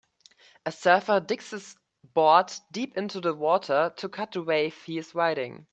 A 0.65 0.71
surfer 0.71 1.19
digs 1.19 1.51
his 1.51 1.77
board 2.15 2.51
deep 2.71 2.97
in 2.97 3.05
the 3.05 3.35
water 3.35 3.93
to 3.97 4.09
cut 4.09 4.31
the 4.31 4.41
wave 4.41 4.81
he 4.81 4.97
is 4.97 5.13
riding. 5.13 5.67